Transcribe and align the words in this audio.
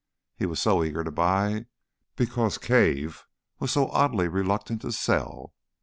He 0.35 0.47
was 0.47 0.59
so 0.59 0.83
eager 0.83 1.03
to 1.03 1.11
buy, 1.11 1.67
because 2.15 2.57
Cave 2.57 3.27
was 3.59 3.71
so 3.71 3.89
oddly 3.91 4.27
reluctant 4.27 4.81
to 4.81 4.91
sell. 4.91 5.53